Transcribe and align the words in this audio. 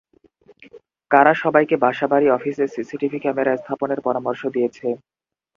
কারা 1.11 1.33
সবাইকে 1.43 1.75
বাসাবাড়ি, 1.83 2.27
অফিসে 2.29 2.65
সিসিটিভি 2.75 3.17
ক্যামেরা 3.23 3.53
স্থাপনের 3.61 3.99
পরামর্শ 4.07 4.41
দিয়েছে? 4.55 4.87